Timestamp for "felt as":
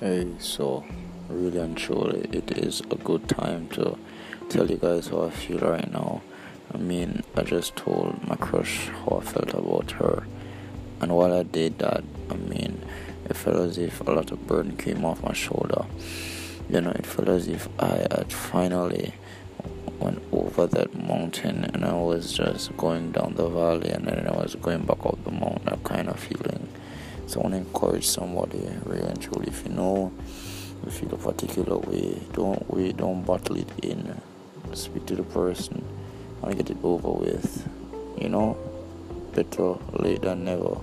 13.38-13.78, 17.06-17.48